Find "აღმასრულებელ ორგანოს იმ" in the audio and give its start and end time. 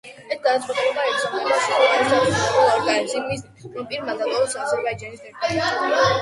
2.15-3.29